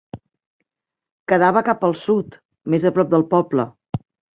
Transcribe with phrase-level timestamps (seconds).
[1.33, 2.41] Quedava cap al sud,
[2.77, 3.73] més a prop del poble.